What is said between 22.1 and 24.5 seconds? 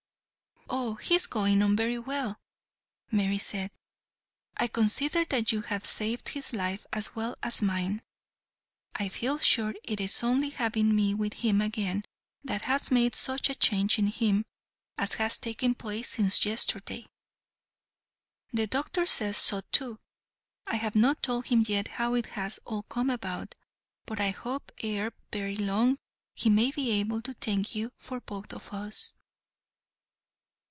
it has all come about, but I